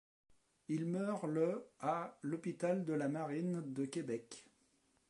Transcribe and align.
Il 0.67 0.87
meurt 0.87 1.25
le 1.27 1.63
à 1.79 2.17
l'hôpital 2.23 2.85
de 2.85 2.93
la 2.93 3.07
Marine 3.07 3.61
de 3.71 3.85
Québec. 3.85 4.47